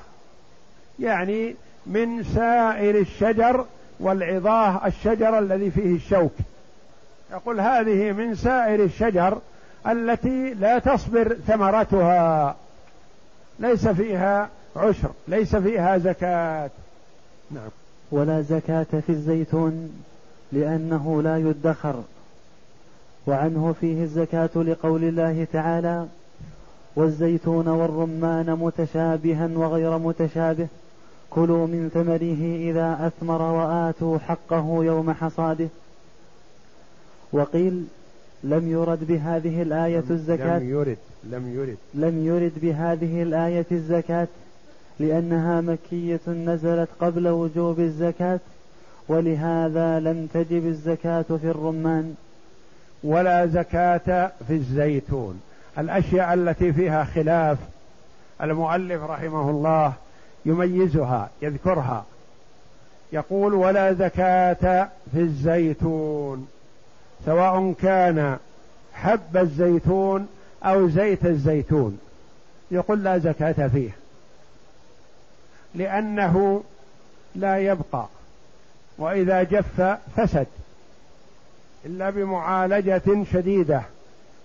[0.99, 3.65] يعني من سائر الشجر
[3.99, 6.33] والعظاه الشجر الذي فيه الشوك.
[7.31, 9.37] يقول هذه من سائر الشجر
[9.87, 12.55] التي لا تصبر ثمرتها.
[13.59, 16.69] ليس فيها عشر ليس فيها زكاة.
[17.51, 17.69] نعم.
[18.11, 20.01] ولا زكاة في الزيتون
[20.51, 22.03] لأنه لا يدخر.
[23.27, 26.07] وعنه فيه الزكاة لقول الله تعالى
[26.95, 30.67] والزيتون والرمان متشابها وغير متشابه
[31.29, 35.67] كلوا من ثمره إذا أثمر وآتوا حقه يوم حصاده.
[37.33, 37.85] وقيل
[38.43, 40.59] لم يرد بهذه الآية الزكاة.
[40.59, 41.77] لم يرد لم يرد.
[41.93, 44.27] لم يرد بهذه الآية الزكاة
[44.99, 48.39] لأنها مكية نزلت قبل وجوب الزكاة
[49.07, 52.15] ولهذا لم تجب الزكاة في الرمان.
[53.03, 55.41] ولا زكاة في الزيتون.
[55.77, 57.57] الأشياء التي فيها خلاف
[58.41, 59.93] المؤلف رحمه الله
[60.45, 62.05] يميزها يذكرها.
[63.13, 66.47] يقول ولا زكاة في الزيتون.
[67.25, 68.37] سواء كان
[68.93, 70.27] حب الزيتون
[70.63, 71.99] أو زيت الزيتون.
[72.71, 73.89] يقول لا زكاة فيه.
[75.75, 76.63] لأنه
[77.35, 78.05] لا يبقى
[78.97, 80.47] وإذا جف فسد.
[81.85, 83.81] إلا بمعالجة شديدة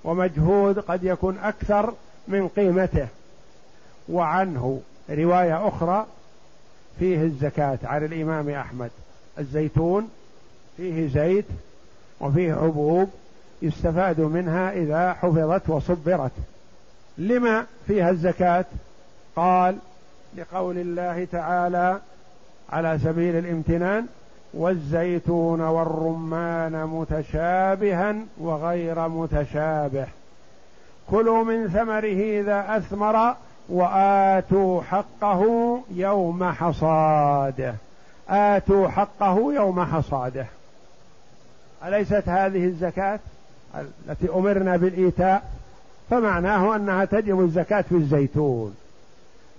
[0.05, 1.95] ومجهود قد يكون أكثر
[2.29, 3.09] من قيمته.
[4.09, 6.07] وعنه رواية أخرى
[6.99, 8.91] فيه الزكاة عن الإمام أحمد.
[9.39, 10.11] الزيتون
[10.77, 11.45] فيه زيت
[12.21, 13.11] وفيه عبوب
[13.63, 16.33] يستفاد منها إذا حفظت وصبرت.
[17.19, 18.65] لما فيها الزكاة؟
[19.37, 19.79] قال
[20.37, 22.01] لقول الله تعالى
[22.71, 24.07] على سبيل الامتنان
[24.55, 30.07] والزيتون والرمان متشابها وغير متشابه.
[31.11, 33.35] كلوا من ثمره إذا أثمر
[33.69, 35.45] وآتوا حقه
[35.91, 37.75] يوم حصاده.
[38.29, 40.47] آتوا حقه يوم حصاده.
[41.85, 43.21] أليست هذه الزكاة
[44.09, 45.43] التي أمرنا بالإيتاء؟
[46.11, 48.75] فمعناه أنها تجب الزكاة في الزيتون.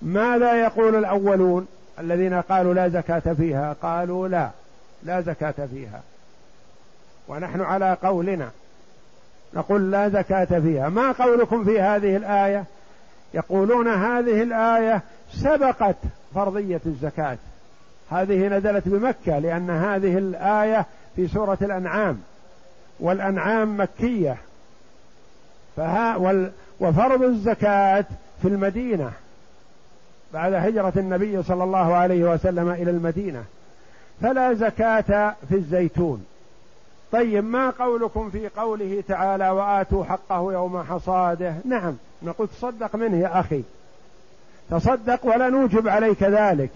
[0.02, 1.68] ماذا يقول الأولون
[2.00, 4.50] الذين قالوا لا زكاة فيها؟ قالوا لا.
[5.04, 6.02] لا زكاة فيها.
[7.28, 8.50] ونحن على قولنا
[9.54, 10.90] نقول لا زكاة فيها.
[10.90, 12.66] ما قولكم في هذه الآية؟
[13.34, 15.02] يقولون هذه الآية
[15.34, 15.96] سبقت
[16.36, 17.38] فرضية الزكاة.
[18.12, 20.86] هذه نزلت بمكة لأن هذه الآية
[21.16, 22.22] في سورة الأنعام.
[23.00, 24.38] والأنعام مكية.
[25.78, 26.42] فها
[26.80, 28.06] وفرض الزكاة
[28.42, 29.12] في المدينة.
[30.34, 33.44] بعد هجرة النبي صلى الله عليه وسلم إلى المدينة.
[34.22, 36.26] فلا زكاة في الزيتون.
[37.12, 43.40] طيب ما قولكم في قوله تعالى وآتوا حقه يوم حصاده؟ نعم نقول تصدق منه يا
[43.40, 43.64] أخي.
[44.70, 46.70] تصدق ولا نوجب عليك ذلك.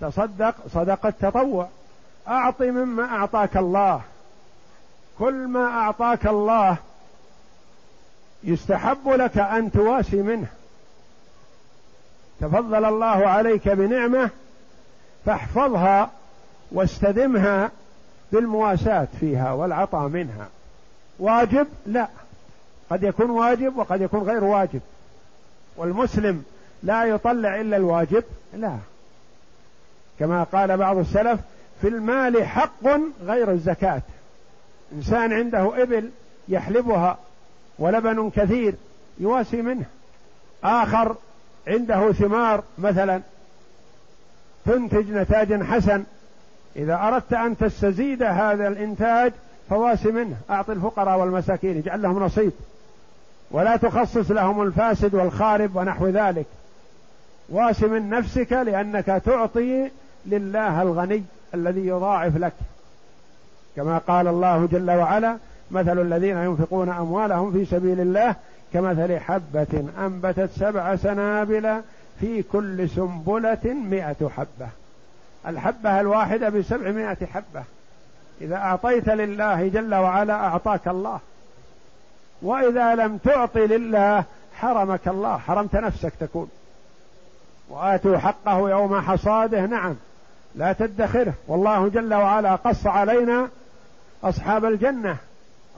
[0.00, 1.68] تصدق صدقة تطوع
[2.28, 4.00] أعط مما أعطاك الله.
[5.18, 6.76] كل ما أعطاك الله
[8.44, 10.46] يستحب لك أن تواسي منه.
[12.40, 14.30] تفضل الله عليك بنعمة
[15.26, 16.10] فاحفظها
[16.72, 17.70] واستدمها
[18.32, 20.48] بالمواساة فيها والعطاء منها.
[21.18, 22.08] واجب؟ لا.
[22.90, 24.80] قد يكون واجب وقد يكون غير واجب.
[25.76, 26.44] والمسلم
[26.82, 28.76] لا يطلع إلا الواجب؟ لا.
[30.18, 31.40] كما قال بعض السلف
[31.80, 32.86] في المال حق
[33.22, 34.02] غير الزكاة.
[34.92, 36.10] إنسان عنده إبل
[36.48, 37.18] يحلبها
[37.78, 38.74] ولبن كثير
[39.18, 39.84] يواسي منه.
[40.64, 41.16] آخر
[41.66, 43.20] عنده ثمار مثلا
[44.64, 46.04] تنتج نتاجا حسن
[46.76, 49.32] إذا أردت أن تستزيد هذا الإنتاج
[49.70, 50.36] فواس منه.
[50.50, 52.52] أعط الفقراء والمساكين اجعل لهم نصيب.
[53.50, 56.46] ولا تخصص لهم الفاسد والخارب ونحو ذلك.
[57.48, 59.90] واس من نفسك لأنك تعطي
[60.26, 61.22] لله الغني
[61.54, 62.52] الذي يضاعف لك.
[63.76, 65.36] كما قال الله جل وعلا
[65.70, 68.34] مثل الذين ينفقون أموالهم في سبيل الله
[68.72, 71.80] كمثل حبة أنبتت سبع سنابل
[72.20, 74.68] في كل سنبلة مئة حبة.
[75.46, 77.64] الحبة الواحدة بسبعمائة حبة.
[78.40, 81.20] إذا أعطيت لله جل وعلا أعطاك الله.
[82.42, 84.24] وإذا لم تعطي لله
[84.54, 85.38] حرمك الله.
[85.38, 86.50] حرمت نفسك تكون.
[87.68, 89.66] وآتوا حقه يوم حصاده.
[89.66, 89.96] نعم.
[90.54, 91.34] لا تدخره.
[91.48, 93.48] والله جل وعلا قص علينا
[94.24, 95.16] أصحاب الجنة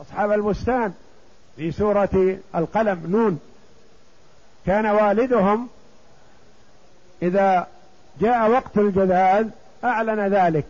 [0.00, 0.92] أصحاب البستان.
[1.56, 3.40] في سورة القلم نون.
[4.66, 5.68] كان والدهم
[7.22, 7.66] إذا
[8.20, 9.48] جاء وقت الجذاذ
[9.84, 10.66] أعلن ذلك.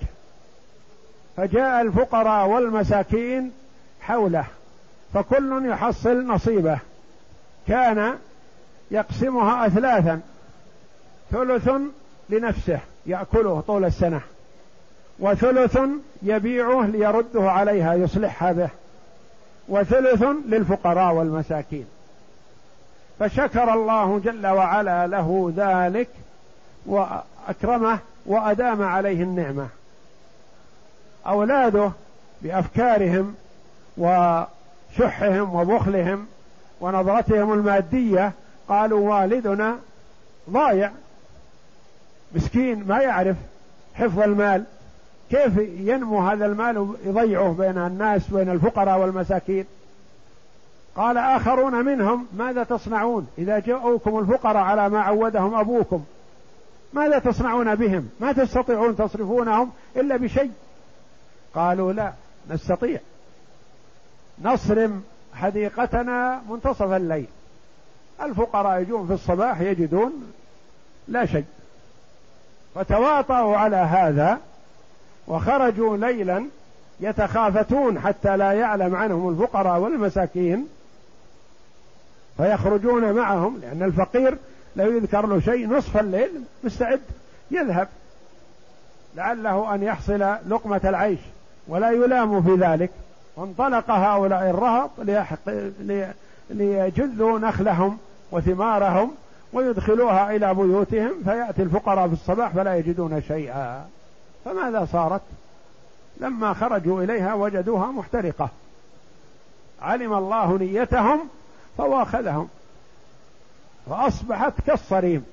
[1.36, 3.52] فجاء الفقراء والمساكين
[4.00, 4.44] حوله
[5.14, 6.78] فكل يحصل نصيبه.
[7.68, 8.18] كان
[8.90, 10.20] يقسمها أثلاثا
[11.30, 11.70] ثلث
[12.28, 14.20] لنفسه يأكله طول السنة
[15.18, 15.78] وثلث
[16.22, 18.68] يبيعه ليرده عليها يصلحها به
[19.68, 21.86] وثلث للفقراء والمساكين.
[23.18, 26.08] فشكر الله جل وعلا له ذلك
[27.48, 29.68] واكرمه وأدام عليه النعمة.
[31.26, 31.90] أولاده
[32.42, 33.34] بأفكارهم
[33.98, 36.26] وشحهم وبخلهم
[36.80, 38.32] ونظرتهم المادية
[38.68, 39.78] قالوا والدنا
[40.50, 40.90] ضايع.
[42.34, 43.36] مسكين ما يعرف
[43.94, 44.64] حفظ المال.
[45.30, 49.64] كيف ينمو هذا المال يضيعه بين الناس بين الفقراء والمساكين؟
[50.96, 56.04] قال آخرون منهم ماذا تصنعون؟ إذا جاءوكم الفقراء على ما عودهم أبوكم.
[56.92, 60.50] ماذا تصنعون بهم؟ ما تستطيعون تصرفونهم إلا بشيء.
[61.54, 62.12] قالوا لا
[62.50, 63.00] نستطيع.
[64.42, 65.02] نصرم
[65.34, 67.26] حديقتنا منتصف الليل.
[68.22, 70.32] الفقراء يجون في الصباح يجدون
[71.08, 71.44] لا شيء.
[72.74, 74.38] فتواطؤوا على هذا
[75.28, 76.44] وخرجوا ليلا
[77.00, 80.68] يتخافتون حتى لا يعلم عنهم الفقراء والمساكين.
[82.36, 84.38] فيخرجون معهم لأن الفقير
[84.76, 86.30] لو يذكر له شيء نصف الليل
[86.64, 87.00] مستعد
[87.50, 87.88] يذهب.
[89.16, 91.18] لعله أن يحصل لقمة العيش
[91.68, 92.90] ولا يلام في ذلك.
[93.36, 94.90] وانطلق هؤلاء الرهط
[96.50, 97.98] ليجذوا نخلهم
[98.32, 99.14] وثمارهم
[99.52, 103.86] ويدخلوها إلى بيوتهم فيأتي الفقراء في الصباح فلا يجدون شيئا.
[104.44, 105.22] فماذا صارت؟
[106.20, 108.48] لما خرجوا إليها وجدوها محترقة.
[109.82, 111.20] علم الله نيتهم
[111.78, 112.48] فواخذهم.
[113.90, 115.24] فأصبحت كالصريم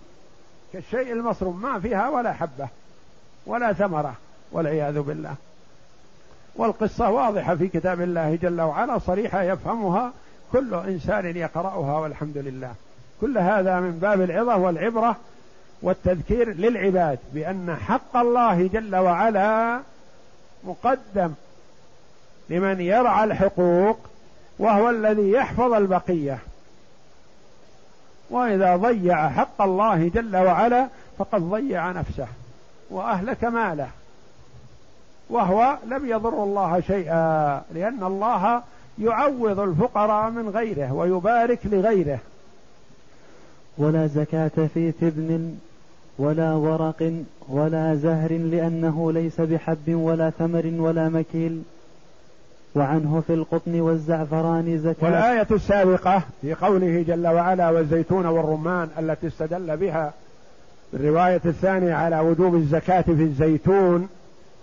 [0.74, 2.68] كالشيء المصروم ما فيها ولا حبة
[3.46, 4.14] ولا ثمرة
[4.52, 5.36] والعياذ بالله.
[6.56, 10.12] والقصة واضحة في كتاب الله جل وعلا صريحة يفهمها
[10.52, 12.74] كل إنسان يقرأها والحمد لله.
[13.22, 15.16] كل هذا من باب العظة والعبرة
[15.82, 19.80] والتذكير للعباد بأن حق الله جل وعلا
[20.64, 21.34] مقدم
[22.50, 24.00] لمن يرعى الحقوق
[24.60, 26.40] وهو الذي يحفظ البقية.
[28.30, 32.28] وإذا ضيع حق الله جل وعلا فقد ضيع نفسه
[32.90, 33.88] وأهلك ماله
[35.30, 38.62] وهو لم يضر الله شيئا لأن الله
[39.00, 42.20] يعوض الفقراء من غيره ويبارك لغيره.
[43.78, 45.58] ولا زكاة في تبن
[46.18, 51.64] ولا ورق ولا زهر لأنه ليس بحب ولا ثمر ولا مكيل
[52.76, 55.06] وعنه في القطن والزعفران زكاة.
[55.06, 60.14] والآية السابقة في قوله جل وعلا والزيتون والرمان التي استدل بها
[60.94, 64.10] الرواية الثانية على وجوب الزكاة في الزيتون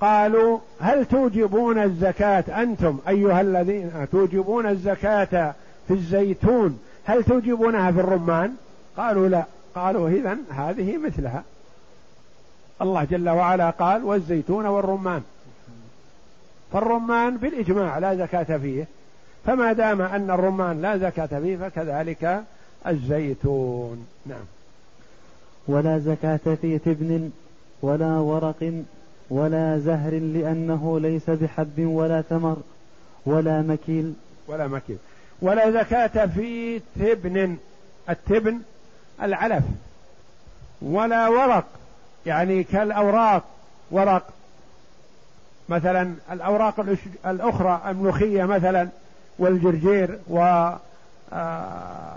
[0.01, 5.55] قالوا هل توجبون الزكاة أنتم؟ أيها الذين توجبون الزكاة
[5.89, 8.53] في الزيتون هل توجبونها في الرمان؟
[8.97, 9.45] قالوا لا.
[9.75, 11.43] قالوا إذا هذه مثلها.
[12.83, 15.23] الله جل وعلا قال والزيتون والرمان.
[16.73, 18.87] فالرمان بالإجماع لا زكاة فيه
[19.47, 22.43] فما دام أن الرمان لا زكاة فيه فكذلك
[22.87, 24.07] الزيتون.
[24.27, 24.45] نعم.
[25.69, 27.31] ولا زكاة في تبن
[27.83, 28.83] ولا ورق
[29.31, 32.57] ولا زهر لأنه ليس بحب ولا ثمر
[33.27, 34.15] ولا مكيل.
[34.49, 34.99] ولا مكيل.
[35.43, 37.57] ولا زكاة في تبن.
[38.11, 38.59] التبن
[39.23, 39.65] العلف.
[40.83, 41.65] ولا ورق
[42.27, 43.45] يعني كالأوراق
[43.91, 44.33] ورق
[45.69, 46.87] مثلا الأوراق
[47.27, 48.89] الأخرى الملوخية مثلا
[49.39, 50.71] والجرجير و
[51.33, 52.17] آه،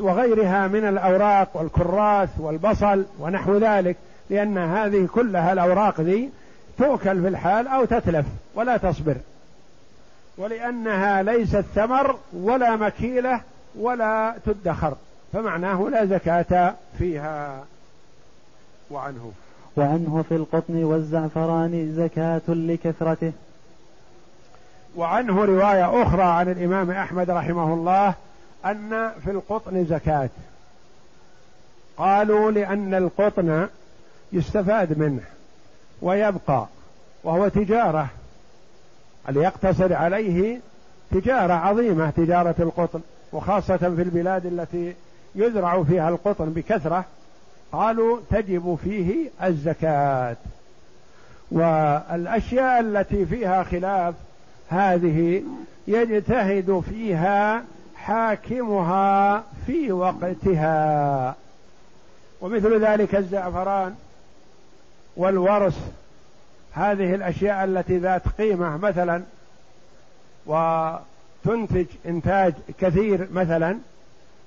[0.00, 3.96] وغيرها من الأوراق والكراث والبصل ونحو ذلك
[4.30, 6.30] لأن هذه كلها الأوراق ذي
[6.78, 9.16] تؤكل في الحال أو تتلف ولا تصبر.
[10.38, 13.40] ولأنها ليست ثمر ولا مكيلة
[13.78, 14.96] ولا تدخر
[15.32, 17.64] فمعناه لا زكاة فيها.
[18.90, 19.32] وعنه.
[19.76, 23.32] وعنه في القطن والزعفران زكاة لكثرته.
[24.96, 28.14] وعنه رواية أخرى عن الإمام أحمد رحمه الله
[28.64, 30.30] أن في القطن زكاة.
[31.96, 33.68] قالوا لأن القطن
[34.32, 35.22] يستفاد منه
[36.02, 36.66] ويبقى
[37.24, 38.08] وهو تجارة.
[39.28, 40.60] اللي يقتصر عليه
[41.10, 43.00] تجارة عظيمة تجارة القطن
[43.32, 44.94] وخاصة في البلاد التي
[45.34, 47.04] يزرع فيها القطن بكثرة؟
[47.72, 50.36] قالوا تجب فيه الزكاة.
[51.50, 54.14] والأشياء التي فيها خلاف
[54.68, 55.42] هذه
[55.88, 57.64] يجتهد فيها
[57.96, 61.34] حاكمها في وقتها.
[62.40, 63.94] ومثل ذلك الزعفران
[65.16, 65.78] والورس
[66.72, 69.22] هذه الأشياء التي ذات قيمة مثلا
[70.46, 73.78] وتنتج إنتاج كثير مثلا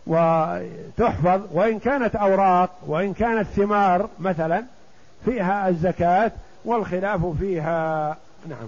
[0.08, 4.64] وتحفظ وإن كانت أوراق وإن كانت ثمار مثلا
[5.26, 6.32] فيها الزكاة
[6.66, 8.18] والخلاف فيها.
[8.49, 8.68] نعم.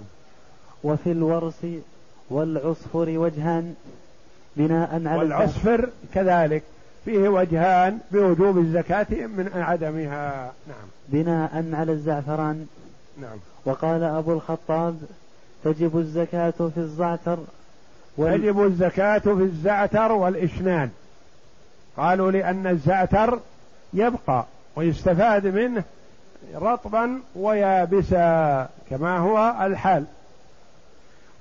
[0.84, 1.66] وفي الورس
[2.30, 3.74] والعصفر وجهان
[4.56, 6.62] بناء على والعصفر كذلك
[7.04, 10.52] فيه وجهان بوجوب الزكاة من عدمها.
[10.68, 10.86] نعم.
[11.08, 12.66] بناء على الزعفران.
[13.20, 13.38] نعم.
[13.64, 15.00] وقال أبو الخطاب
[15.64, 17.38] تجب الزكاة في الزعتر
[18.16, 18.42] وال...
[18.42, 20.90] تجب الزكاة في الزعتر والإشنان.
[21.98, 23.38] قالوا لأن الزعتر
[23.94, 24.44] يبقى
[24.76, 25.82] ويستفاد منه
[26.54, 30.04] رطبا ويابسا كما هو الحال.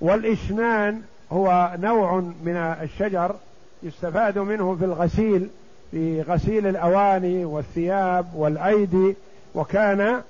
[0.01, 1.01] والإشنان
[1.31, 3.35] هو نوع من الشجر
[3.83, 5.49] يستفاد منه في الغسيل
[5.91, 9.15] في غسيل الأواني والثياب والأيدي
[9.55, 10.21] وكان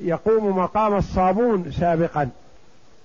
[0.00, 2.28] يقوم مقام الصابون سابقا.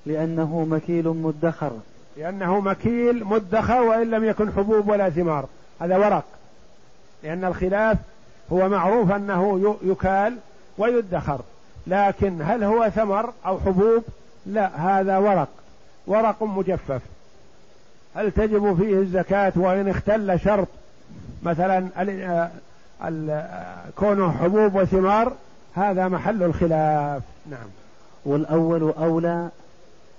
[0.05, 1.71] لأنه مكيل مدخر.
[2.17, 5.45] لأنه مكيل مدخر وإن لم يكن حبوب ولا ثمار.
[5.81, 6.23] هذا ورق.
[7.24, 7.97] لأن الخلاف
[8.51, 10.38] هو معروف أنه يكال
[10.78, 11.41] ويدخر.
[11.88, 14.03] لكن هل هو ثمر أو حبوب؟
[14.45, 15.49] لا هذا ورق.
[16.07, 17.01] ورق مجفف.
[18.15, 20.67] هل تجب فيه الزكاة وإن اختل شرط؟
[21.43, 21.88] مثلا
[23.95, 25.34] كونه حبوب وثمار
[25.76, 27.24] هذا محل الخلاف.
[27.49, 27.67] نعم.
[28.26, 29.49] والأول أولى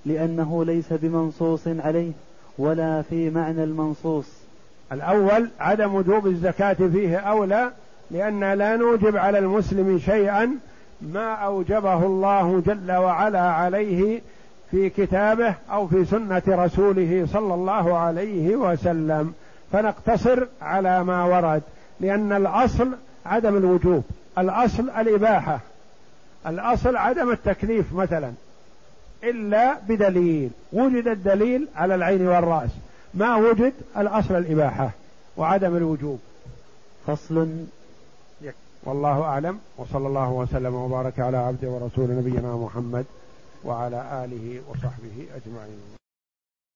[0.06, 2.12] لأنه ليس بمنصوص عليه
[2.58, 4.26] ولا في معنى المنصوص.
[4.92, 7.70] الأول عدم وجوب الزكاة فيه أولى
[8.10, 10.50] لأن لا نوجب على المسلم شيئا
[11.02, 14.20] ما أوجبه الله جل وعلا عليه
[14.70, 19.34] في كتابه أو في سنة رسوله صلى الله عليه وسلم.
[19.72, 21.62] فنقتصر على ما ورد
[22.00, 22.88] لأن الأصل
[23.26, 24.04] عدم الوجوب
[24.38, 25.60] الأصل الإباحة
[26.46, 28.32] الأصل عدم التكليف مثلا
[29.24, 32.70] إلا بدليل وجد الدليل على العين والرأس.
[33.14, 34.90] ما وجد الأصل الإباحة
[35.36, 36.20] وعدم الوجوب.
[37.06, 37.56] فصل
[38.84, 39.58] والله أعلم.
[39.76, 43.04] وصلى الله وسلم وبارك على عبده ورسول نبينا محمد
[43.64, 45.99] وعلى آله وصحبه أجمعين.